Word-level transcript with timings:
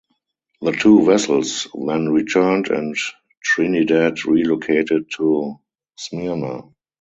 The 0.61 0.71
two 0.71 1.05
vessels 1.05 1.67
then 1.85 2.09
returned 2.09 2.69
and 2.71 2.95
"Trinidad" 3.43 4.25
relocated 4.25 5.11
to 5.17 5.59
Smyrna. 5.95 6.63